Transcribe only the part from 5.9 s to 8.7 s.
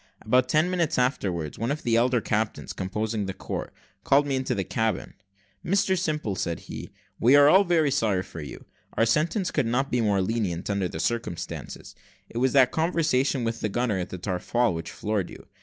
Simple," said he, "we are all very sorry for you.